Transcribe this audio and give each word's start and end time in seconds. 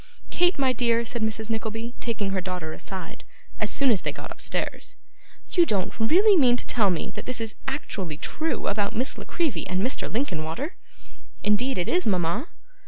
'Kate, 0.31 0.57
my 0.57 0.73
dear,' 0.73 1.05
said 1.05 1.21
Mrs. 1.21 1.51
Nickleby, 1.51 1.93
taking 1.99 2.31
her 2.31 2.41
daughter 2.41 2.73
aside, 2.73 3.23
as 3.59 3.69
soon 3.69 3.91
as 3.91 4.01
they 4.01 4.11
got 4.11 4.31
upstairs, 4.31 4.95
'you 5.51 5.63
don't 5.63 5.93
really 5.99 6.35
mean 6.35 6.57
to 6.57 6.65
tell 6.65 6.89
me 6.89 7.11
that 7.13 7.27
this 7.27 7.39
is 7.39 7.53
actually 7.67 8.17
true 8.17 8.65
about 8.65 8.95
Miss 8.95 9.15
La 9.19 9.25
Creevy 9.25 9.67
and 9.67 9.83
Mr. 9.83 10.11
Linkinwater?' 10.11 10.73
'Indeed 11.43 11.77
it 11.77 11.87
is, 11.87 12.07
mama. 12.07 12.47